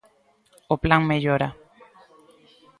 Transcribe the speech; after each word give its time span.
O 0.73 0.75
Plan 0.83 1.01
Mellora. 1.09 1.49